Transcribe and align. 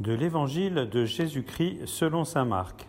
de 0.00 0.12
l'Évangile 0.12 0.88
de 0.90 1.04
Jésus-Christ 1.04 1.86
selon 1.86 2.24
Saint 2.24 2.44
Marc. 2.44 2.88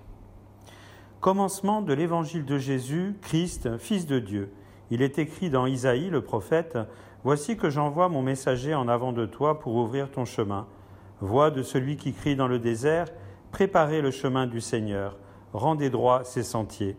Commencement 1.19 1.81
de 1.81 1.93
l'Évangile 1.93 2.45
de 2.45 2.57
Jésus, 2.57 3.15
Christ, 3.21 3.77
Fils 3.77 4.05
de 4.07 4.19
Dieu. 4.19 4.51
Il 4.89 5.01
est 5.01 5.19
écrit 5.19 5.49
dans 5.49 5.65
Isaïe 5.65 6.09
le 6.09 6.21
prophète, 6.21 6.77
Voici 7.23 7.55
que 7.55 7.69
j'envoie 7.69 8.09
mon 8.09 8.21
messager 8.21 8.75
en 8.75 8.87
avant 8.87 9.13
de 9.13 9.25
toi 9.25 9.59
pour 9.59 9.75
ouvrir 9.75 10.11
ton 10.11 10.25
chemin. 10.25 10.67
Voix 11.21 11.51
de 11.51 11.63
celui 11.63 11.95
qui 11.95 12.13
crie 12.13 12.35
dans 12.35 12.47
le 12.47 12.59
désert, 12.59 13.07
Préparez 13.51 14.01
le 14.01 14.11
chemin 14.11 14.47
du 14.47 14.59
Seigneur, 14.59 15.15
rendez 15.53 15.89
droit 15.89 16.23
ses 16.23 16.43
sentiers. 16.43 16.97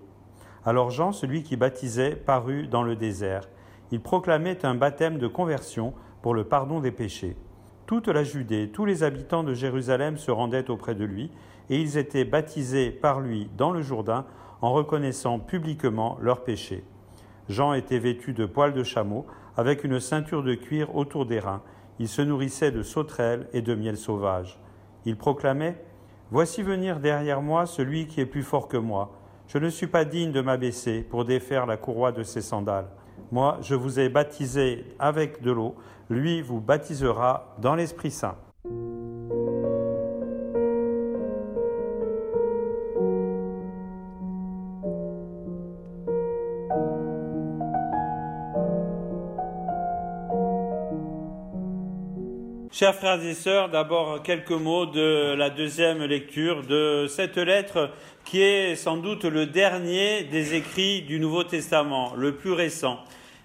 Alors 0.65 0.91
Jean, 0.91 1.13
celui 1.13 1.43
qui 1.43 1.57
baptisait, 1.57 2.15
parut 2.15 2.69
dans 2.69 2.85
le 2.85 2.97
désert. 2.97 3.49
Il 3.91 4.01
proclamait 4.01 4.65
un 4.65 4.75
baptême 4.75 5.19
de 5.19 5.27
conversion 5.27 5.93
pour 6.23 6.33
le 6.33 6.45
pardon 6.45 6.81
des 6.81 6.93
péchés. 6.93 7.37
Toute 7.87 8.09
la 8.09 8.25
Judée, 8.25 8.71
tous 8.71 8.87
les 8.87 9.03
habitants 9.03 9.45
de 9.45 9.53
Jérusalem 9.53 10.17
se 10.17 10.31
rendaient 10.31 10.71
auprès 10.71 10.95
de 10.95 11.05
lui, 11.05 11.31
et 11.69 11.79
ils 11.79 11.99
étaient 11.99 12.25
baptisés 12.25 12.91
par 12.91 13.21
lui 13.21 13.51
dans 13.59 13.73
le 13.73 13.83
Jourdain 13.83 14.25
en 14.63 14.73
reconnaissant 14.73 15.39
publiquement 15.39 16.17
leurs 16.23 16.45
péchés. 16.45 16.83
Jean 17.51 17.75
était 17.75 17.99
vêtu 17.99 18.33
de 18.33 18.47
poils 18.47 18.73
de 18.73 18.83
chameau, 18.83 19.27
avec 19.59 19.85
une 19.85 20.01
ceinture 20.01 20.43
de 20.43 20.55
cuir 20.55 20.97
autour 20.97 21.27
des 21.27 21.39
reins. 21.39 21.63
Il 21.99 22.09
se 22.09 22.23
nourrissait 22.23 22.71
de 22.71 22.83
sauterelles 22.83 23.49
et 23.53 23.61
de 23.61 23.75
miel 23.75 23.99
sauvage. 23.99 24.59
Il 25.05 25.17
proclamait 25.17 25.85
Voici 26.31 26.63
venir 26.63 27.01
derrière 27.01 27.43
moi 27.43 27.67
celui 27.67 28.07
qui 28.07 28.21
est 28.23 28.27
plus 28.27 28.43
fort 28.43 28.67
que 28.67 28.79
moi. 28.79 29.13
Je 29.47 29.59
ne 29.59 29.69
suis 29.69 29.87
pas 29.87 30.07
digne 30.07 30.33
de 30.33 30.41
m'abaisser 30.41 31.03
pour 31.03 31.27
défaire 31.27 31.67
la 31.67 31.77
courroie 31.77 32.13
de 32.13 32.23
ses 32.23 32.41
sandales. 32.41 32.89
Moi, 33.33 33.59
je 33.63 33.75
vous 33.75 33.99
ai 33.99 34.09
baptisé 34.09 34.85
avec 34.99 35.43
de 35.43 35.51
l'eau, 35.51 35.75
lui 36.11 36.43
vous 36.43 36.61
baptisera 36.61 37.55
dans 37.59 37.75
l'Esprit 37.75 38.11
Saint. 38.11 38.37
Chers 52.77 52.97
frères 52.97 53.25
et 53.25 53.35
sœurs, 53.35 53.69
d'abord 53.69 54.21
quelques 54.25 54.51
mots 54.51 54.85
de 54.85 55.33
la 55.37 55.49
deuxième 55.49 56.03
lecture 56.03 56.67
de 56.67 57.07
cette 57.09 57.37
lettre 57.37 57.91
qui 58.25 58.43
est 58.43 58.75
sans 58.75 58.97
doute 58.97 59.23
le 59.23 59.47
dernier 59.47 60.25
des 60.25 60.55
écrits 60.55 61.03
du 61.03 61.21
Nouveau 61.21 61.45
Testament, 61.45 62.15
le 62.17 62.35
plus 62.35 62.51
récent, 62.51 62.99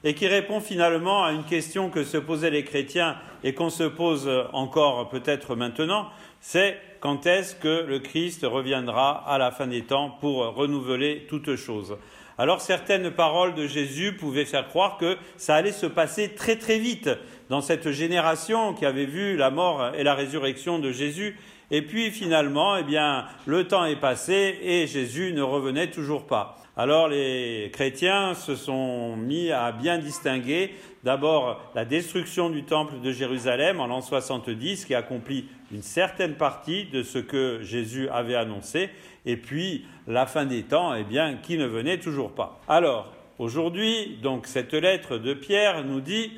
et 0.03 0.15
qui 0.15 0.25
répond 0.25 0.59
finalement 0.59 1.23
à 1.23 1.31
une 1.31 1.43
question 1.43 1.91
que 1.91 2.03
se 2.03 2.17
posaient 2.17 2.49
les 2.49 2.63
chrétiens 2.63 3.17
et 3.43 3.53
qu'on 3.53 3.69
se 3.69 3.83
pose 3.83 4.27
encore 4.51 5.09
peut-être 5.09 5.55
maintenant, 5.55 6.07
c'est 6.41 6.79
quand 6.99 7.27
est-ce 7.27 7.53
que 7.53 7.85
le 7.87 7.99
Christ 7.99 8.43
reviendra 8.49 9.23
à 9.31 9.37
la 9.37 9.51
fin 9.51 9.67
des 9.67 9.83
temps 9.83 10.09
pour 10.09 10.55
renouveler 10.55 11.27
toutes 11.29 11.55
choses? 11.55 11.99
Alors 12.39 12.61
certaines 12.61 13.11
paroles 13.11 13.53
de 13.53 13.67
Jésus 13.67 14.13
pouvaient 14.13 14.45
faire 14.45 14.69
croire 14.69 14.97
que 14.97 15.17
ça 15.35 15.55
allait 15.55 15.73
se 15.73 15.85
passer 15.85 16.29
très 16.29 16.55
très 16.55 16.79
vite 16.79 17.09
dans 17.49 17.59
cette 17.59 17.91
génération 17.91 18.73
qui 18.73 18.85
avait 18.85 19.07
vu 19.07 19.35
la 19.35 19.49
mort 19.49 19.93
et 19.93 20.03
la 20.03 20.15
résurrection 20.15 20.79
de 20.79 20.93
Jésus. 20.93 21.37
Et 21.69 21.81
puis 21.81 22.11
finalement, 22.11 22.77
eh 22.77 22.83
bien, 22.83 23.25
le 23.45 23.67
temps 23.67 23.83
est 23.83 23.99
passé 23.99 24.57
et 24.63 24.87
Jésus 24.87 25.33
ne 25.33 25.41
revenait 25.41 25.91
toujours 25.91 26.27
pas. 26.27 26.55
Alors 26.79 27.09
les 27.09 27.71
chrétiens 27.73 28.33
se 28.33 28.55
sont 28.55 29.17
mis 29.17 29.51
à 29.51 29.73
bien 29.73 29.97
distinguer 29.97 30.75
d'abord 31.03 31.61
la 31.75 31.83
destruction 31.83 32.49
du 32.49 32.63
temple 32.63 33.01
de 33.03 33.11
Jérusalem 33.11 33.81
en 33.81 33.87
l'an 33.87 33.99
70 33.99 34.85
qui 34.85 34.95
accomplit 34.95 35.49
une 35.73 35.81
certaine 35.81 36.35
partie 36.35 36.85
de 36.85 37.03
ce 37.03 37.17
que 37.17 37.59
Jésus 37.63 38.07
avait 38.07 38.35
annoncé 38.35 38.91
et 39.25 39.35
puis 39.35 39.87
la 40.07 40.25
fin 40.25 40.45
des 40.45 40.63
temps 40.63 40.95
eh 40.95 41.03
bien 41.03 41.35
qui 41.35 41.57
ne 41.57 41.65
venait 41.65 41.97
toujours 41.97 42.31
pas. 42.31 42.61
Alors 42.69 43.11
aujourd'hui 43.39 44.17
donc 44.23 44.47
cette 44.47 44.73
lettre 44.73 45.17
de 45.17 45.33
Pierre 45.33 45.83
nous 45.83 45.99
dit 45.99 46.31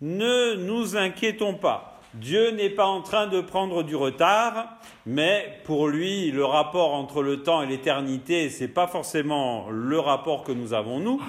ne 0.00 0.54
nous 0.54 0.96
inquiétons 0.96 1.54
pas 1.54 1.89
Dieu 2.14 2.50
n'est 2.50 2.70
pas 2.70 2.86
en 2.86 3.02
train 3.02 3.28
de 3.28 3.40
prendre 3.40 3.84
du 3.84 3.94
retard, 3.94 4.66
mais 5.06 5.60
pour 5.62 5.86
lui, 5.86 6.32
le 6.32 6.44
rapport 6.44 6.92
entre 6.92 7.22
le 7.22 7.44
temps 7.44 7.62
et 7.62 7.66
l'éternité, 7.66 8.50
ce 8.50 8.64
n'est 8.64 8.68
pas 8.68 8.88
forcément 8.88 9.68
le 9.70 9.98
rapport 10.00 10.42
que 10.42 10.50
nous 10.50 10.74
avons 10.74 10.98
nous. 10.98 11.22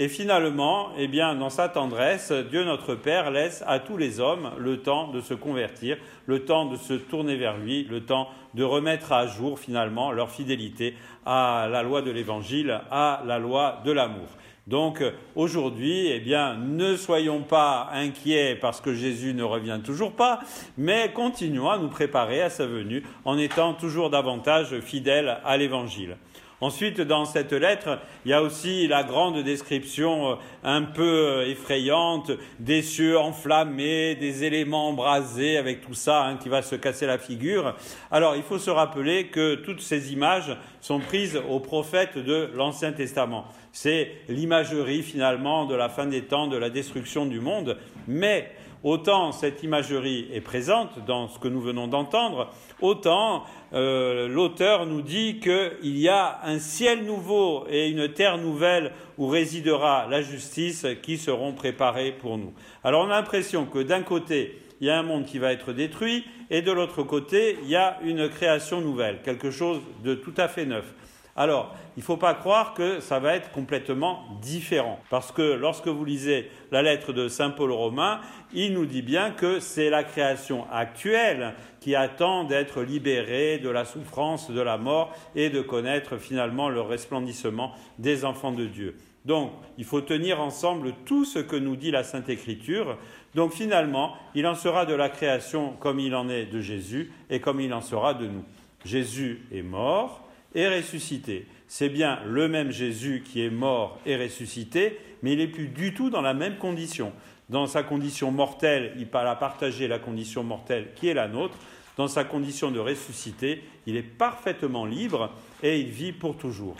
Et 0.00 0.06
finalement, 0.06 0.90
eh 0.96 1.08
dans 1.08 1.50
sa 1.50 1.68
tendresse, 1.68 2.30
Dieu 2.30 2.62
notre 2.62 2.94
Père 2.94 3.32
laisse 3.32 3.64
à 3.66 3.80
tous 3.80 3.96
les 3.96 4.20
hommes 4.20 4.52
le 4.56 4.80
temps 4.80 5.08
de 5.08 5.20
se 5.20 5.34
convertir, 5.34 5.96
le 6.26 6.44
temps 6.44 6.66
de 6.66 6.76
se 6.76 6.94
tourner 6.94 7.34
vers 7.34 7.58
lui, 7.58 7.82
le 7.82 8.04
temps 8.04 8.28
de 8.54 8.62
remettre 8.62 9.10
à 9.10 9.26
jour 9.26 9.58
finalement 9.58 10.12
leur 10.12 10.30
fidélité 10.30 10.94
à 11.26 11.66
la 11.68 11.82
loi 11.82 12.00
de 12.00 12.12
l'Évangile, 12.12 12.80
à 12.92 13.22
la 13.26 13.40
loi 13.40 13.82
de 13.84 13.90
l'amour. 13.90 14.28
Donc 14.68 15.02
aujourd'hui, 15.34 16.08
eh 16.08 16.20
bien, 16.20 16.54
ne 16.54 16.94
soyons 16.94 17.40
pas 17.40 17.88
inquiets 17.90 18.54
parce 18.54 18.82
que 18.82 18.92
Jésus 18.92 19.32
ne 19.32 19.42
revient 19.42 19.80
toujours 19.82 20.12
pas, 20.12 20.40
mais 20.76 21.10
continuons 21.14 21.70
à 21.70 21.78
nous 21.78 21.88
préparer 21.88 22.42
à 22.42 22.50
sa 22.50 22.66
venue 22.66 23.02
en 23.24 23.38
étant 23.38 23.72
toujours 23.72 24.10
davantage 24.10 24.78
fidèles 24.80 25.38
à 25.42 25.56
l'Évangile. 25.56 26.18
Ensuite, 26.60 27.00
dans 27.00 27.24
cette 27.24 27.52
lettre, 27.52 28.00
il 28.24 28.32
y 28.32 28.34
a 28.34 28.42
aussi 28.42 28.88
la 28.88 29.04
grande 29.04 29.44
description 29.44 30.32
euh, 30.32 30.34
un 30.64 30.82
peu 30.82 31.02
euh, 31.04 31.46
effrayante 31.46 32.32
des 32.58 32.82
cieux 32.82 33.16
enflammés, 33.16 34.16
des 34.16 34.42
éléments 34.42 34.88
embrasés 34.88 35.56
avec 35.56 35.82
tout 35.82 35.94
ça 35.94 36.24
hein, 36.24 36.36
qui 36.36 36.48
va 36.48 36.62
se 36.62 36.74
casser 36.74 37.06
la 37.06 37.18
figure. 37.18 37.76
Alors, 38.10 38.34
il 38.34 38.42
faut 38.42 38.58
se 38.58 38.70
rappeler 38.70 39.28
que 39.28 39.54
toutes 39.54 39.80
ces 39.80 40.12
images 40.12 40.56
sont 40.80 40.98
prises 40.98 41.40
aux 41.48 41.60
prophètes 41.60 42.18
de 42.18 42.50
l'Ancien 42.56 42.90
Testament. 42.90 43.44
C'est 43.70 44.10
l'imagerie 44.28 45.04
finalement 45.04 45.64
de 45.64 45.76
la 45.76 45.88
fin 45.88 46.06
des 46.06 46.22
temps, 46.22 46.48
de 46.48 46.56
la 46.56 46.70
destruction 46.70 47.24
du 47.24 47.38
monde, 47.38 47.76
mais 48.08 48.50
autant 48.82 49.32
cette 49.32 49.62
imagerie 49.62 50.28
est 50.32 50.40
présente 50.40 51.04
dans 51.06 51.28
ce 51.28 51.38
que 51.38 51.48
nous 51.48 51.60
venons 51.60 51.88
d'entendre, 51.88 52.50
autant 52.80 53.44
euh, 53.72 54.28
l'auteur 54.28 54.86
nous 54.86 55.02
dit 55.02 55.40
qu'il 55.40 55.98
y 55.98 56.08
a 56.08 56.40
un 56.44 56.58
ciel 56.58 57.04
nouveau 57.04 57.66
et 57.68 57.88
une 57.88 58.08
terre 58.12 58.38
nouvelle 58.38 58.92
où 59.18 59.26
résidera 59.26 60.06
la 60.08 60.22
justice 60.22 60.86
qui 61.02 61.18
seront 61.18 61.52
préparés 61.52 62.12
pour 62.12 62.38
nous. 62.38 62.52
Alors 62.84 63.04
on 63.04 63.10
a 63.10 63.16
l'impression 63.16 63.66
que 63.66 63.80
d'un 63.80 64.02
côté, 64.02 64.62
il 64.80 64.86
y 64.86 64.90
a 64.90 64.98
un 64.98 65.02
monde 65.02 65.24
qui 65.24 65.38
va 65.38 65.52
être 65.52 65.72
détruit 65.72 66.24
et 66.50 66.62
de 66.62 66.72
l'autre 66.72 67.02
côté, 67.02 67.58
il 67.62 67.68
y 67.68 67.76
a 67.76 67.98
une 68.02 68.28
création 68.28 68.80
nouvelle, 68.80 69.20
quelque 69.22 69.50
chose 69.50 69.80
de 70.04 70.14
tout 70.14 70.34
à 70.36 70.48
fait 70.48 70.64
neuf. 70.64 70.94
Alors, 71.40 71.72
il 71.96 72.00
ne 72.00 72.04
faut 72.04 72.16
pas 72.16 72.34
croire 72.34 72.74
que 72.74 72.98
ça 72.98 73.20
va 73.20 73.36
être 73.36 73.52
complètement 73.52 74.24
différent, 74.42 74.98
parce 75.08 75.30
que 75.30 75.52
lorsque 75.52 75.86
vous 75.86 76.04
lisez 76.04 76.50
la 76.72 76.82
lettre 76.82 77.12
de 77.12 77.28
Saint 77.28 77.50
Paul 77.50 77.70
romain, 77.70 78.20
il 78.52 78.72
nous 78.72 78.86
dit 78.86 79.02
bien 79.02 79.30
que 79.30 79.60
c'est 79.60 79.88
la 79.88 80.02
création 80.02 80.66
actuelle 80.72 81.54
qui 81.78 81.94
attend 81.94 82.42
d'être 82.42 82.82
libérée 82.82 83.58
de 83.58 83.68
la 83.68 83.84
souffrance, 83.84 84.50
de 84.50 84.60
la 84.60 84.78
mort, 84.78 85.14
et 85.36 85.48
de 85.48 85.60
connaître 85.60 86.16
finalement 86.16 86.68
le 86.68 86.80
resplendissement 86.80 87.72
des 88.00 88.24
enfants 88.24 88.50
de 88.50 88.66
Dieu. 88.66 88.96
Donc, 89.24 89.52
il 89.76 89.84
faut 89.84 90.00
tenir 90.00 90.40
ensemble 90.40 90.92
tout 91.04 91.24
ce 91.24 91.38
que 91.38 91.54
nous 91.54 91.76
dit 91.76 91.92
la 91.92 92.02
Sainte 92.02 92.28
Écriture. 92.28 92.98
Donc, 93.36 93.52
finalement, 93.52 94.14
il 94.34 94.44
en 94.48 94.56
sera 94.56 94.86
de 94.86 94.94
la 94.94 95.08
création 95.08 95.74
comme 95.78 96.00
il 96.00 96.16
en 96.16 96.28
est 96.28 96.46
de 96.46 96.60
Jésus 96.60 97.12
et 97.30 97.38
comme 97.38 97.60
il 97.60 97.72
en 97.72 97.80
sera 97.80 98.12
de 98.12 98.26
nous. 98.26 98.42
Jésus 98.84 99.46
est 99.52 99.62
mort, 99.62 100.27
et 100.54 100.68
ressuscité. 100.68 101.46
C'est 101.66 101.88
bien 101.88 102.20
le 102.26 102.48
même 102.48 102.70
Jésus 102.70 103.22
qui 103.24 103.42
est 103.42 103.50
mort 103.50 103.98
et 104.06 104.16
ressuscité, 104.16 104.98
mais 105.22 105.32
il 105.32 105.38
n'est 105.38 105.48
plus 105.48 105.68
du 105.68 105.94
tout 105.94 106.10
dans 106.10 106.22
la 106.22 106.34
même 106.34 106.56
condition. 106.56 107.12
Dans 107.48 107.66
sa 107.66 107.82
condition 107.82 108.30
mortelle, 108.30 108.92
il 108.98 109.08
a 109.12 109.36
partagé 109.36 109.88
la 109.88 109.98
condition 109.98 110.42
mortelle 110.44 110.88
qui 110.94 111.08
est 111.08 111.14
la 111.14 111.28
nôtre. 111.28 111.56
Dans 111.96 112.08
sa 112.08 112.24
condition 112.24 112.70
de 112.70 112.78
ressuscité, 112.78 113.64
il 113.86 113.96
est 113.96 114.02
parfaitement 114.02 114.86
libre 114.86 115.30
et 115.62 115.80
il 115.80 115.88
vit 115.88 116.12
pour 116.12 116.36
toujours. 116.36 116.76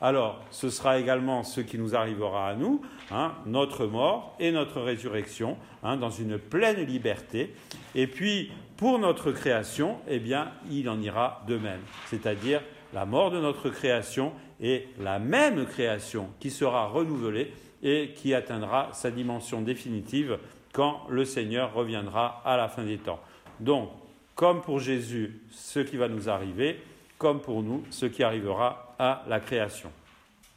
Alors, 0.00 0.40
ce 0.50 0.68
sera 0.68 0.98
également 0.98 1.44
ce 1.44 1.60
qui 1.60 1.78
nous 1.78 1.94
arrivera 1.94 2.48
à 2.48 2.54
nous, 2.56 2.82
hein, 3.12 3.34
notre 3.46 3.86
mort 3.86 4.34
et 4.40 4.50
notre 4.50 4.80
résurrection, 4.80 5.56
hein, 5.84 5.96
dans 5.96 6.10
une 6.10 6.38
pleine 6.38 6.84
liberté. 6.84 7.54
Et 7.94 8.08
puis, 8.08 8.50
pour 8.76 8.98
notre 8.98 9.30
création, 9.30 9.98
eh 10.08 10.18
bien, 10.18 10.50
il 10.68 10.88
en 10.88 11.00
ira 11.00 11.44
de 11.46 11.56
même. 11.56 11.80
C'est-à-dire, 12.06 12.62
la 12.92 13.06
mort 13.06 13.30
de 13.30 13.40
notre 13.40 13.70
création 13.70 14.32
est 14.60 14.88
la 15.00 15.18
même 15.18 15.66
création 15.66 16.28
qui 16.40 16.50
sera 16.50 16.86
renouvelée 16.86 17.52
et 17.82 18.12
qui 18.14 18.34
atteindra 18.34 18.90
sa 18.92 19.10
dimension 19.10 19.60
définitive 19.60 20.38
quand 20.72 21.02
le 21.08 21.24
Seigneur 21.24 21.74
reviendra 21.74 22.42
à 22.44 22.56
la 22.56 22.68
fin 22.68 22.84
des 22.84 22.98
temps. 22.98 23.20
Donc, 23.60 23.90
comme 24.34 24.62
pour 24.62 24.78
Jésus, 24.78 25.40
ce 25.50 25.80
qui 25.80 25.96
va 25.96 26.08
nous 26.08 26.28
arriver, 26.28 26.80
comme 27.18 27.40
pour 27.40 27.62
nous, 27.62 27.84
ce 27.90 28.06
qui 28.06 28.22
arrivera 28.22 28.94
à 28.98 29.24
la 29.28 29.40
création. 29.40 29.90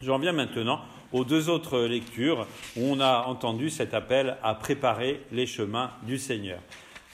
J'en 0.01 0.17
viens 0.17 0.31
maintenant 0.31 0.81
aux 1.11 1.23
deux 1.23 1.49
autres 1.49 1.79
lectures 1.81 2.47
où 2.75 2.81
on 2.83 2.99
a 2.99 3.25
entendu 3.27 3.69
cet 3.69 3.93
appel 3.93 4.38
à 4.43 4.55
préparer 4.55 5.21
les 5.31 5.45
chemins 5.45 5.91
du 6.03 6.17
Seigneur. 6.17 6.59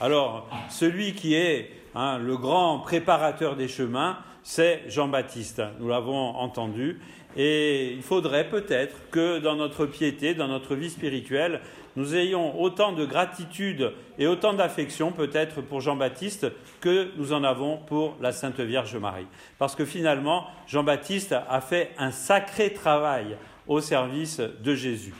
Alors, 0.00 0.48
celui 0.68 1.14
qui 1.14 1.34
est 1.34 1.70
hein, 1.94 2.18
le 2.18 2.36
grand 2.36 2.80
préparateur 2.80 3.56
des 3.56 3.68
chemins, 3.68 4.18
c'est 4.42 4.82
Jean-Baptiste. 4.88 5.62
Nous 5.78 5.88
l'avons 5.88 6.36
entendu. 6.36 7.00
Et 7.36 7.92
il 7.92 8.02
faudrait 8.02 8.48
peut-être 8.48 8.96
que 9.10 9.38
dans 9.38 9.56
notre 9.56 9.86
piété, 9.86 10.34
dans 10.34 10.48
notre 10.48 10.74
vie 10.74 10.90
spirituelle, 10.90 11.60
nous 11.96 12.14
ayons 12.14 12.60
autant 12.60 12.92
de 12.92 13.04
gratitude 13.04 13.92
et 14.18 14.26
autant 14.26 14.52
d'affection 14.52 15.12
peut-être 15.12 15.60
pour 15.60 15.80
Jean-Baptiste 15.80 16.46
que 16.80 17.08
nous 17.16 17.32
en 17.32 17.44
avons 17.44 17.78
pour 17.78 18.16
la 18.20 18.32
Sainte 18.32 18.60
Vierge 18.60 18.96
Marie. 18.96 19.26
Parce 19.58 19.74
que 19.74 19.84
finalement, 19.84 20.46
Jean-Baptiste 20.66 21.34
a 21.48 21.60
fait 21.60 21.90
un 21.98 22.10
sacré 22.10 22.72
travail 22.72 23.36
au 23.66 23.80
service 23.80 24.40
de 24.40 24.74
Jésus. 24.74 25.14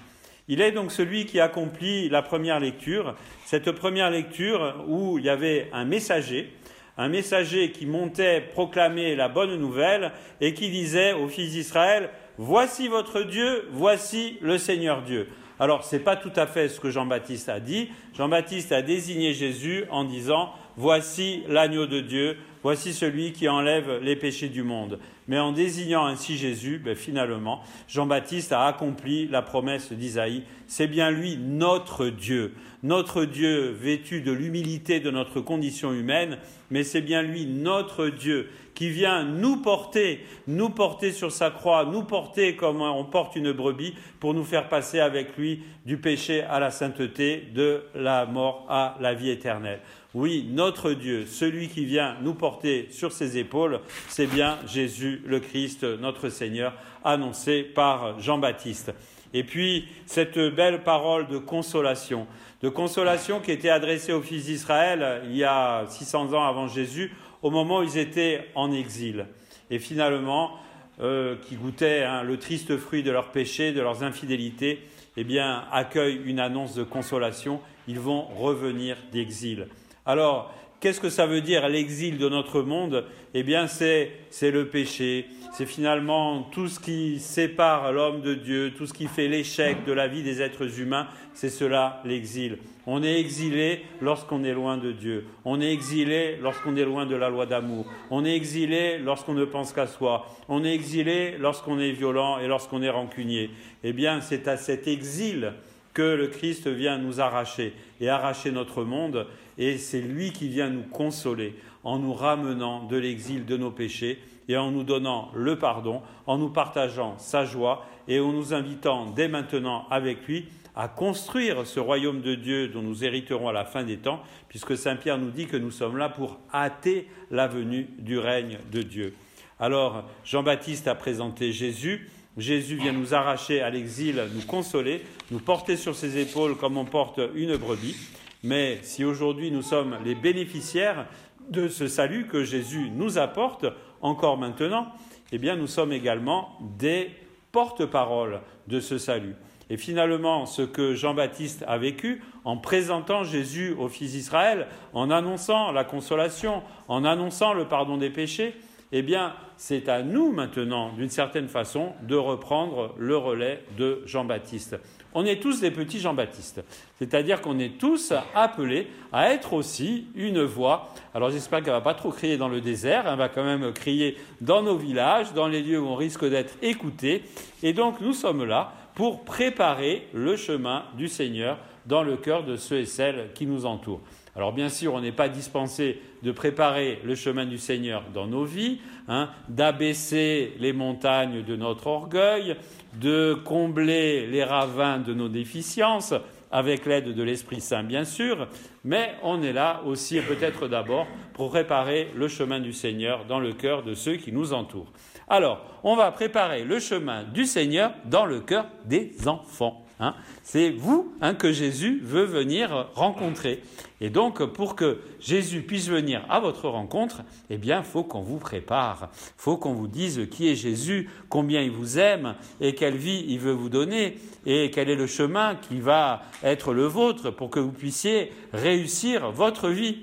Il 0.49 0.61
est 0.61 0.73
donc 0.73 0.93
celui 0.93 1.25
qui 1.25 1.41
accomplit 1.41 2.09
la 2.09 2.21
première 2.21 2.61
lecture, 2.61 3.15
cette 3.45 3.71
première 3.73 4.11
lecture 4.11 4.85
où 4.89 5.19
il 5.19 5.25
y 5.25 5.31
avait 5.31 5.69
un 5.73 5.85
messager, 5.85 6.53
un 6.99 7.09
messager 7.09 7.71
qui 7.71 7.87
montait 7.87 8.41
proclamer 8.41 9.17
la 9.17 9.29
bonne 9.29 9.57
nouvelle 9.57 10.13
et 10.41 10.55
qui 10.55 10.71
disait 10.71 11.13
aux 11.13 11.29
fils 11.29 11.53
d'Israël, 11.53 12.11
Voici 12.39 12.89
votre 12.89 13.23
Dieu, 13.23 13.69
voici 13.73 14.39
le 14.41 14.57
Seigneur 14.57 15.03
Dieu. 15.03 15.29
Alors, 15.61 15.85
ce 15.85 15.97
n'est 15.97 16.03
pas 16.03 16.17
tout 16.17 16.33
à 16.35 16.47
fait 16.47 16.69
ce 16.69 16.81
que 16.81 16.91
Jean-Baptiste 16.91 17.49
a 17.49 17.61
dit. 17.61 17.91
Jean-Baptiste 18.15 18.73
a 18.73 18.83
désigné 18.83 19.35
Jésus 19.35 19.85
en 19.91 20.05
disant, 20.05 20.53
Voici 20.77 21.45
l'agneau 21.49 21.87
de 21.87 22.01
Dieu, 22.01 22.37
voici 22.63 22.93
celui 22.93 23.33
qui 23.33 23.49
enlève 23.49 23.99
les 24.03 24.17
péchés 24.17 24.49
du 24.49 24.63
monde. 24.63 24.99
Mais 25.29 25.39
en 25.39 25.53
désignant 25.53 26.07
ainsi 26.07 26.37
Jésus, 26.37 26.81
ben, 26.85 26.97
finalement, 26.97 27.63
Jean-Baptiste 27.89 28.53
a 28.53 28.67
accompli 28.67 29.29
la 29.29 29.43
promesse 29.43 29.93
d'Isaïe. 29.93 30.45
C'est 30.67 30.87
bien 30.87 31.11
lui 31.11 31.37
notre 31.37 32.09
Dieu, 32.09 32.55
notre 32.83 33.25
Dieu 33.25 33.71
vêtu 33.71 34.21
de 34.21 34.33
l'humilité 34.33 35.01
de 35.01 35.11
notre 35.11 35.41
condition 35.41 35.93
humaine, 35.93 36.39
mais 36.71 36.83
c'est 36.83 37.01
bien 37.01 37.23
lui 37.23 37.47
notre 37.47 38.09
Dieu 38.09 38.49
qui 38.75 38.89
vient 38.89 39.23
nous 39.23 39.59
porter, 39.59 40.25
nous 40.47 40.71
porter 40.71 41.13
sur 41.13 41.31
sa 41.31 41.51
croix, 41.51 41.85
nous 41.85 42.03
porter 42.03 42.57
comme 42.57 42.81
on 42.81 43.05
porte 43.05 43.37
une 43.37 43.53
brebis 43.53 43.95
pour 44.19 44.35
nous 44.35 44.45
faire 44.45 44.69
passer 44.69 44.99
avec 44.99 45.37
lui 45.37 45.63
du 45.85 45.99
péché 45.99 46.43
à 46.43 46.59
la 46.59 46.71
sainteté, 46.71 47.49
de 47.55 47.85
la 47.95 48.27
mort 48.27 48.67
à 48.69 48.97
la 49.01 49.15
vie 49.15 49.31
éternelle. 49.31 49.81
Oui, 50.15 50.49
notre 50.51 50.93
Dieu, 50.93 51.27
celui 51.27 51.69
qui 51.69 51.85
vient 51.85 52.17
nous 52.23 52.35
porter 52.35 52.52
sur 52.91 53.13
ses 53.13 53.39
épaules, 53.39 53.81
c'est 54.09 54.27
bien 54.27 54.59
Jésus 54.67 55.23
le 55.27 55.41
Christ, 55.41 55.85
notre 55.85 56.29
Seigneur, 56.29 56.75
annoncé 57.05 57.63
par 57.63 58.21
Jean-Baptiste. 58.21 58.93
Et 59.35 59.45
puis, 59.45 59.89
cette 60.07 60.39
belle 60.39 60.83
parole 60.83 61.27
de 61.27 61.39
consolation, 61.39 62.27
de 62.63 62.69
consolation 62.69 63.41
qui 63.41 63.51
était 63.51 63.71
adressée 63.71 64.13
aux 64.13 64.21
fils 64.21 64.45
d'Israël 64.45 65.23
il 65.25 65.37
y 65.37 65.45
a 65.45 65.87
600 65.89 66.35
ans 66.35 66.45
avant 66.45 66.69
Jésus, 66.69 67.13
au 67.43 67.51
moment 67.51 67.81
où 67.81 67.83
ils 67.83 67.99
étaient 67.99 68.49
en 68.55 68.71
exil. 68.73 69.27
Et 69.71 69.79
finalement, 69.79 70.59
euh, 71.01 71.37
qui 71.49 71.57
goûtaient 71.57 72.05
hein, 72.05 72.23
le 72.23 72.39
triste 72.39 72.77
fruit 72.77 73.03
de 73.03 73.11
leurs 73.11 73.33
péchés, 73.33 73.73
de 73.73 73.81
leurs 73.81 74.03
infidélités, 74.03 74.87
eh 75.17 75.25
bien, 75.25 75.65
accueillent 75.73 76.21
une 76.25 76.39
annonce 76.39 76.75
de 76.75 76.85
consolation. 76.85 77.61
Ils 77.89 77.99
vont 77.99 78.23
revenir 78.23 78.97
d'exil. 79.11 79.69
Alors, 80.05 80.55
qu'est-ce 80.83 81.01
que 81.01 81.11
ça 81.11 81.27
veut 81.27 81.41
dire 81.41 81.69
l'exil 81.69 82.19
de 82.19 82.29
notre 82.29 82.61
monde? 82.61 83.05
Eh 83.35 83.45
bien, 83.45 83.69
c'est 83.69 84.11
le 84.43 84.67
péché, 84.67 85.27
c'est 85.53 85.65
finalement 85.65 86.43
tout 86.43 86.67
ce 86.67 86.81
qui 86.81 87.21
sépare 87.21 87.93
l'homme 87.93 88.21
de 88.21 88.35
Dieu, 88.35 88.73
tout 88.77 88.87
ce 88.87 88.93
qui 88.93 89.07
fait 89.07 89.29
l'échec 89.29 89.85
de 89.87 89.93
la 89.93 90.09
vie 90.09 90.25
des 90.25 90.43
êtres 90.43 90.81
humains, 90.81 91.07
c'est 91.35 91.51
cela 91.51 92.03
l'exil. 92.05 92.59
On 92.85 93.05
est 93.05 93.21
exilé 93.21 93.83
lorsqu'on 94.01 94.43
est 94.43 94.53
loin 94.53 94.77
de 94.77 94.91
Dieu. 94.91 95.25
On 95.45 95.61
est 95.61 95.73
exilé 95.73 96.37
lorsqu'on 96.43 96.75
est 96.75 96.85
loin 96.85 97.07
de 97.07 97.15
la 97.15 97.31
loi 97.31 97.47
d'amour. 97.47 97.87
On 98.11 98.25
est 98.25 98.35
exilé 98.35 98.99
lorsqu'on 98.99 99.35
ne 99.35 99.45
pense 99.45 99.73
qu'à 99.73 99.87
soi. 99.87 100.27
On 100.49 100.65
est 100.65 100.75
exilé 100.75 101.37
lorsqu'on 101.39 101.79
est 101.79 101.93
violent 101.93 102.41
et 102.41 102.49
lorsqu'on 102.49 102.83
est 102.83 102.91
rancunier. 102.91 103.51
Eh 103.85 103.93
bien, 103.93 104.21
c'est 104.21 104.49
à 104.49 104.57
cet 104.57 104.89
exil 104.89 105.53
que 105.95 106.03
le 106.03 106.29
Christ 106.29 106.69
vient 106.69 106.99
nous 106.99 107.21
arracher 107.21 107.75
et 108.01 108.09
arracher 108.09 108.51
notre 108.51 108.85
monde, 108.85 109.27
et 109.59 109.79
c'est 109.79 110.01
lui 110.01 110.33
qui 110.33 110.49
vient 110.49 110.71
nous 110.71 110.83
consoler 110.83 111.55
en 111.85 111.99
nous 111.99 112.15
ramenant 112.15 112.85
de 112.85 112.97
l'exil 112.97 113.45
de 113.45 113.57
nos 113.57 113.71
péchés 113.71 114.19
et 114.49 114.57
en 114.57 114.71
nous 114.71 114.85
donnant 114.85 115.31
le 115.35 115.59
pardon, 115.59 116.03
en 116.27 116.39
nous 116.39 116.49
partageant 116.49 117.17
sa 117.19 117.45
joie 117.45 117.87
et 118.09 118.21
en 118.21 118.33
nous 118.33 118.55
invitant 118.55 119.07
dès 119.07 119.29
maintenant 119.29 119.87
avec 119.91 120.27
lui 120.27 120.47
à 120.75 120.89
construire 120.89 121.67
ce 121.67 121.81
royaume 121.81 122.23
de 122.23 122.35
Dieu 122.35 122.69
dont 122.69 122.83
nous 122.83 123.05
hériterons 123.05 123.49
à 123.49 123.53
la 123.53 123.65
fin 123.65 123.85
des 123.85 123.99
temps, 123.99 124.23
puisque 124.49 124.77
Saint 124.77 124.97
Pierre 124.97 125.19
nous 125.19 125.31
dit 125.31 125.47
que 125.47 125.57
nous 125.57 125.71
sommes 125.71 125.99
là 125.99 126.09
pour 126.09 126.39
hâter 126.53 127.09
la 127.31 127.47
venue 127.47 127.89
du 127.99 128.19
règne 128.19 128.59
de 128.73 128.83
Dieu. 128.83 129.15
Alors 129.61 130.05
Jean-Baptiste 130.25 130.89
a 130.89 130.95
présenté 130.95 131.53
Jésus, 131.53 132.09
Jésus 132.39 132.77
vient 132.77 132.93
nous 132.93 133.15
arracher 133.15 133.61
à 133.61 133.71
l'exil, 133.71 134.23
nous 134.35 134.47
consoler, 134.47 135.03
nous 135.31 135.39
porter 135.39 135.77
sur 135.77 135.95
ses 135.95 136.19
épaules 136.19 136.57
comme 136.57 136.79
on 136.79 136.85
porte 136.85 137.21
une 137.35 137.57
brebis. 137.57 137.97
Mais 138.43 138.79
si 138.83 139.05
aujourd'hui 139.05 139.51
nous 139.51 139.63
sommes 139.63 139.99
les 140.05 140.15
bénéficiaires 140.15 141.07
de 141.51 141.69
ce 141.69 141.89
salut 141.89 142.27
que 142.27 142.45
Jésus 142.45 142.91
nous 142.95 143.19
apporte, 143.19 143.67
encore 144.01 144.39
maintenant, 144.39 144.89
eh 145.31 145.39
bien 145.39 145.57
nous 145.57 145.67
sommes 145.67 145.93
également 145.93 146.59
des 146.79 147.11
porte-paroles 147.53 148.41
de 148.67 148.81
ce 148.81 148.99
salut. 148.99 149.35
Et 149.71 149.77
finalement, 149.77 150.45
ce 150.45 150.63
que 150.63 150.95
Jean-Baptiste 150.95 151.65
a 151.67 151.79
vécu 151.79 152.23
en 152.45 152.57
présentant 152.57 153.25
Jésus 153.25 153.75
aux 153.79 153.89
fils 153.89 154.13
d'Israël, 154.13 154.67
en 154.93 155.11
annonçant 155.11 155.73
la 155.73 155.85
consolation, 155.85 156.63
en 156.89 157.05
annonçant 157.05 157.55
le 157.55 157.67
pardon 157.67 157.97
des 157.97 158.11
péchés, 158.11 158.55
eh 158.93 159.03
bien, 159.03 159.33
c'est 159.57 159.89
à 159.89 160.03
nous 160.03 160.33
maintenant, 160.33 160.93
d'une 160.93 161.09
certaine 161.09 161.49
façon, 161.49 161.93
de 162.03 162.15
reprendre 162.15 162.95
le 162.99 163.17
relais 163.17 163.65
de 163.79 164.03
Jean-Baptiste. 164.05 164.79
On 165.15 165.25
est 165.25 165.41
tous 165.41 165.61
des 165.61 165.71
petits 165.71 166.01
Jean-Baptiste, 166.01 166.63
c'est-à-dire 166.99 167.41
qu'on 167.41 167.59
est 167.59 167.79
tous 167.79 168.13
appelés 168.35 168.89
à 169.13 169.31
être 169.31 169.55
aussi 169.55 170.07
une 170.15 170.43
voix. 170.43 170.89
Alors 171.15 171.31
j'espère 171.31 171.61
qu'elle 171.61 171.73
ne 171.73 171.79
va 171.79 171.83
pas 171.83 171.95
trop 171.95 172.11
crier 172.11 172.37
dans 172.37 172.49
le 172.49 172.61
désert, 172.61 173.07
elle 173.07 173.19
va 173.19 173.29
quand 173.29 173.45
même 173.45 173.73
crier 173.73 174.17
dans 174.41 174.63
nos 174.63 174.77
villages, 174.77 175.33
dans 175.35 175.49
les 175.49 175.63
lieux 175.63 175.81
où 175.81 175.87
on 175.87 175.97
risque 175.97 176.29
d'être 176.29 176.55
écouté. 176.63 177.25
Et 177.63 177.73
donc 177.73 178.01
nous 178.01 178.15
sommes 178.15 178.45
là 178.45 178.73
pour 178.95 179.25
préparer 179.25 180.09
le 180.13 180.37
chemin 180.37 180.85
du 180.97 181.09
Seigneur 181.09 181.59
dans 181.87 182.03
le 182.03 182.17
cœur 182.17 182.45
de 182.45 182.57
ceux 182.57 182.79
et 182.79 182.87
celles 182.87 183.31
qui 183.35 183.47
nous 183.47 183.67
entourent. 183.67 184.01
Alors 184.35 184.53
bien 184.53 184.71
sûr, 184.71 184.95
on 184.95 185.01
n'est 185.01 185.13
pas 185.13 185.29
dispensé 185.29 186.01
de 186.23 186.33
préparer 186.33 187.01
le 187.05 187.15
chemin 187.15 187.45
du 187.45 187.59
Seigneur 187.59 188.05
dans 188.15 188.27
nos 188.27 188.45
vies, 188.45 188.81
hein, 189.09 189.29
d'abaisser 189.49 190.55
les 190.59 190.73
montagnes 190.73 191.43
de 191.43 191.55
notre 191.55 191.89
orgueil, 191.89 192.57
de 192.95 193.35
combler 193.45 194.27
les 194.27 194.43
ravins 194.43 194.99
de 194.99 195.13
nos 195.13 195.29
déficiences, 195.29 196.15
avec 196.51 196.87
l'aide 196.87 197.15
de 197.15 197.23
l'Esprit 197.23 197.61
Saint 197.61 197.83
bien 197.83 198.05
sûr, 198.05 198.47
mais 198.85 199.15
on 199.23 199.43
est 199.43 199.55
là 199.55 199.83
aussi 199.87 200.21
peut-être 200.21 200.69
d'abord 200.69 201.07
pour 201.33 201.51
préparer 201.51 202.11
le 202.15 202.29
chemin 202.29 202.61
du 202.61 202.73
Seigneur 202.73 203.25
dans 203.25 203.41
le 203.41 203.53
cœur 203.53 203.83
de 203.83 203.95
ceux 203.95 204.17
qui 204.17 204.33
nous 204.33 204.53
entourent. 204.53 204.93
Alors, 205.29 205.65
on 205.83 205.97
va 205.97 206.13
préparer 206.13 206.65
le 206.65 206.79
chemin 206.79 207.25
du 207.25 207.47
Seigneur 207.47 207.95
dans 208.05 208.27
le 208.27 208.41
cœur 208.41 208.67
des 208.85 209.27
enfants. 209.27 209.82
Hein. 210.03 210.17
C'est 210.43 210.71
vous 210.71 211.15
hein, 211.21 211.35
que 211.35 211.53
Jésus 211.53 212.01
veut 212.03 212.25
venir 212.25 212.89
rencontrer. 212.95 213.63
Et 214.01 214.11
donc, 214.11 214.45
pour 214.47 214.75
que 214.75 214.99
Jésus 215.21 215.63
puisse 215.63 215.89
venir 215.89 216.27
à 216.29 216.41
votre 216.41 216.69
rencontre, 216.69 217.23
eh 217.51 217.57
bien, 217.57 217.85
faut 217.85 218.03
qu'on 218.03 218.23
vous 218.23 218.39
prépare. 218.39 219.11
Faut 219.37 219.57
qu'on 219.57 219.75
vous 219.75 219.87
dise 219.87 220.27
qui 220.29 220.49
est 220.49 220.57
Jésus, 220.57 221.09
combien 221.29 221.63
il 221.63 221.71
vous 221.71 222.01
aime 222.01 222.35
et 222.61 222.75
quelle 222.75 222.97
vie 222.97 223.25
il 223.29 223.39
veut 223.39 223.53
vous 223.53 223.69
donner 223.69 224.19
et 224.45 224.73
quel 224.73 224.91
est 224.91 224.97
le 224.97 225.07
chemin 225.07 225.55
qui 225.55 225.79
va 225.79 226.23
être 226.43 226.75
le 226.75 226.87
vôtre 226.87 227.31
pour 227.31 227.49
que 227.49 227.61
vous 227.61 227.71
puissiez 227.71 228.33
réussir 228.53 229.31
votre 229.31 229.69
vie. 229.69 229.99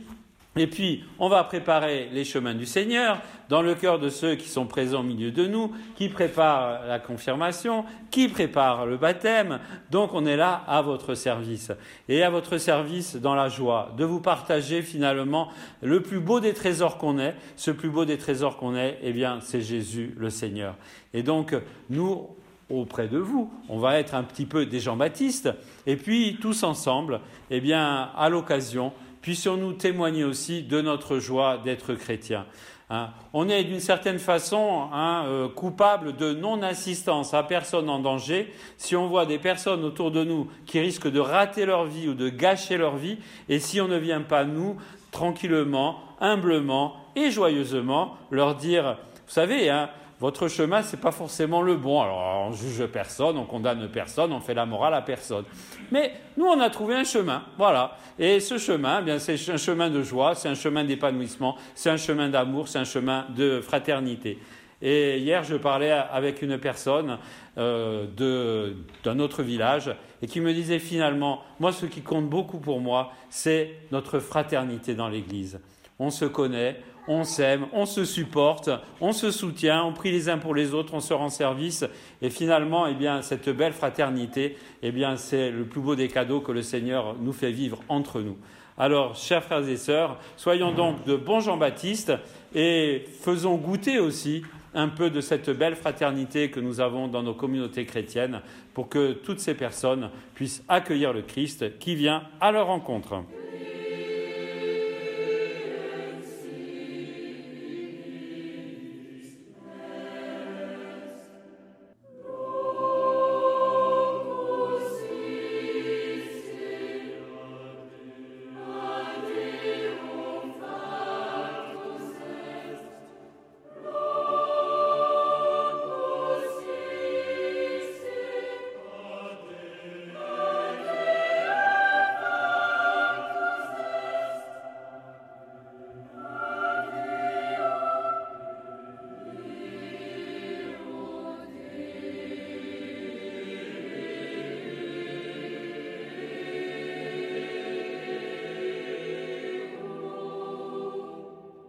Et 0.56 0.66
puis, 0.66 1.04
on 1.20 1.30
va 1.30 1.44
préparer 1.44 2.10
les 2.12 2.26
chemins 2.26 2.56
du 2.56 2.66
Seigneur 2.66 3.22
dans 3.50 3.62
le 3.62 3.76
cœur 3.76 4.00
de 4.00 4.10
ceux 4.10 4.36
qui 4.36 4.50
sont 4.50 4.66
présents 4.66 5.02
au 5.02 5.04
milieu 5.04 5.32
de 5.32 5.46
nous, 5.46 5.72
qui 5.96 6.10
préparent 6.10 6.86
la 6.88 7.00
confirmation, 7.00 7.86
qui 8.10 8.28
préparent 8.28 8.88
le 8.88 8.98
baptême. 8.98 9.60
Donc, 9.92 10.14
on 10.14 10.26
est 10.26 10.36
là 10.36 10.64
à 10.68 10.82
votre 10.82 11.14
service. 11.14 11.72
Et 12.10 12.24
à 12.24 12.32
votre 12.32 12.58
service 12.58 13.16
dans 13.16 13.36
la 13.36 13.48
joie, 13.48 13.94
de 13.96 14.04
vous 14.04 14.22
partager 14.22 14.82
finalement 14.82 15.50
le 15.84 16.02
plus 16.02 16.20
beau 16.20 16.40
des 16.40 16.54
trésors 16.54 16.98
qu'on 16.98 17.20
ait. 17.20 17.36
Ce 17.56 17.70
plus 17.70 17.90
beau 17.90 18.06
des 18.06 18.18
trésors 18.18 18.58
qu'on 18.58 18.76
ait, 18.76 18.98
eh 19.04 19.14
bien, 19.14 19.40
c'est 19.42 19.62
Jésus 19.62 20.16
le 20.18 20.32
Seigneur. 20.32 20.76
Et 21.14 21.22
donc, 21.22 21.56
nous, 21.92 22.28
auprès 22.70 23.08
de 23.08 23.18
vous. 23.18 23.52
On 23.68 23.80
va 23.80 24.00
être 24.00 24.16
un 24.16 24.24
petit 24.24 24.46
peu 24.46 24.66
des 24.66 24.80
Jean-Baptiste. 24.80 25.50
Et 25.86 25.96
puis, 25.96 26.38
tous 26.42 26.64
ensemble, 26.64 27.22
eh 27.50 27.62
bien, 27.62 28.10
à 28.16 28.30
l'occasion, 28.30 28.94
puissions-nous 29.22 29.74
témoigner 29.74 30.24
aussi 30.24 30.64
de 30.64 30.82
notre 30.82 31.20
joie 31.20 31.58
d'être 31.58 31.94
chrétiens. 31.94 32.46
Hein. 32.90 33.10
On 33.34 33.50
est 33.50 33.64
d'une 33.64 33.80
certaine 33.80 34.18
façon 34.18 34.88
hein, 34.92 35.24
euh, 35.28 35.48
coupable 35.48 36.16
de 36.16 36.34
non-assistance 36.34 37.36
à 37.36 37.44
personne 37.44 37.88
en 37.90 38.00
danger 38.00 38.52
si 38.78 38.96
on 38.96 39.08
voit 39.08 39.28
des 39.28 39.38
personnes 39.38 39.84
autour 39.84 40.10
de 40.10 40.24
nous 40.24 40.48
qui 40.66 40.80
risquent 40.80 41.12
de 41.12 41.20
rater 41.20 41.66
leur 41.66 41.86
vie 41.86 42.08
ou 42.08 42.16
de 42.16 42.30
gâcher 42.30 42.78
leur 42.78 42.96
vie, 42.96 43.20
et 43.48 43.60
si 43.60 43.80
on 43.80 43.88
ne 43.88 43.98
vient 43.98 44.22
pas, 44.22 44.44
nous, 44.44 44.78
tranquillement, 45.12 46.00
humblement 46.20 46.96
et 47.16 47.30
joyeusement, 47.30 48.18
leur 48.32 48.56
dire, 48.56 48.98
vous 49.28 49.34
savez, 49.34 49.70
hein, 49.70 49.90
votre 50.20 50.48
chemin, 50.48 50.84
ce 50.84 50.96
n'est 50.96 51.02
pas 51.02 51.12
forcément 51.12 51.62
le 51.62 51.76
bon. 51.76 52.02
Alors, 52.02 52.48
on 52.48 52.52
juge 52.52 52.86
personne, 52.88 53.38
on 53.38 53.46
condamne 53.46 53.88
personne, 53.90 54.34
on 54.34 54.42
fait 54.42 54.54
la 54.54 54.66
morale 54.66 54.94
à 54.94 55.02
personne. 55.02 55.46
Mais 55.92 56.14
nous, 56.38 56.46
on 56.46 56.60
a 56.60 56.70
trouvé 56.70 56.96
un 56.96 57.04
chemin, 57.04 57.44
voilà. 57.58 57.98
Et 58.18 58.40
ce 58.40 58.58
chemin, 58.58 59.00
eh 59.00 59.04
bien, 59.04 59.20
c'est 59.20 59.38
un 59.50 59.58
chemin 59.58 59.90
de 59.90 60.04
joie, 60.04 60.36
c'est 60.36 60.50
un 60.50 60.56
chemin 60.56 60.84
d'épanouissement, 60.84 61.56
c'est 61.74 61.90
un 61.90 61.98
chemin 61.98 62.30
d'amour, 62.30 62.68
c'est 62.68 62.80
un 62.80 62.84
chemin 62.84 63.26
de 63.36 63.62
fraternité. 63.62 64.40
Et 64.82 65.20
hier, 65.20 65.44
je 65.44 65.56
parlais 65.56 65.92
avec 65.92 66.42
une 66.42 66.58
personne 66.58 67.18
euh, 67.58 68.74
d'un 69.04 69.20
autre 69.20 69.44
village 69.44 69.94
et 70.22 70.28
qui 70.28 70.40
me 70.40 70.54
disait 70.54 70.80
finalement, 70.80 71.44
moi, 71.60 71.72
ce 71.74 71.86
qui 71.86 72.02
compte 72.02 72.30
beaucoup 72.30 72.60
pour 72.60 72.80
moi, 72.80 73.12
c'est 73.30 73.76
notre 73.92 74.20
fraternité 74.20 74.96
dans 74.96 75.10
l'Église. 75.10 75.60
On 75.98 76.12
se 76.12 76.26
connaît, 76.26 76.82
on 77.10 77.24
s'aime, 77.24 77.66
on 77.74 77.88
se 77.88 78.06
supporte, 78.06 78.70
on 79.02 79.12
se 79.12 79.32
soutient, 79.32 79.84
on 79.84 79.94
prie 79.94 80.12
les 80.12 80.30
uns 80.30 80.38
pour 80.38 80.54
les 80.54 80.76
autres, 80.76 80.94
on 80.94 81.00
se 81.00 81.14
rend 81.14 81.30
service. 81.30 81.84
Et 82.22 82.30
finalement, 82.30 82.86
eh 82.88 82.96
cette 83.24 83.50
belle 83.50 83.74
fraternité, 83.74 84.56
eh 84.84 84.94
c'est 85.18 85.50
le 85.50 85.66
plus 85.66 85.82
beau 85.82 85.96
des 85.96 86.08
cadeaux 86.08 86.40
que 86.40 86.52
le 86.52 86.62
Seigneur 86.62 87.16
nous 87.20 87.34
fait 87.34 87.52
vivre 87.52 87.80
entre 87.90 88.22
nous. 88.22 88.38
Alors, 88.78 89.16
chers 89.16 89.44
frères 89.44 89.68
et 89.68 89.76
sœurs, 89.76 90.20
soyons 90.38 90.72
donc 90.72 91.04
de 91.04 91.16
bons 91.16 91.42
Jean-Baptiste 91.42 92.14
et 92.54 93.04
faisons 93.22 93.56
goûter 93.56 94.00
aussi 94.00 94.44
un 94.76 94.88
peu 94.88 95.10
de 95.10 95.20
cette 95.20 95.50
belle 95.50 95.76
fraternité 95.76 96.52
que 96.52 96.60
nous 96.60 96.80
avons 96.80 97.08
dans 97.08 97.24
nos 97.24 97.34
communautés 97.34 97.86
chrétiennes 97.86 98.42
pour 98.76 98.88
que 98.88 99.14
toutes 99.14 99.40
ces 99.40 99.56
personnes 99.56 100.12
puissent 100.36 100.64
accueillir 100.70 101.12
le 101.12 101.24
Christ 101.24 101.80
qui 101.80 101.96
vient 101.96 102.24
à 102.40 102.52
leur 102.52 102.68
rencontre. 102.68 103.24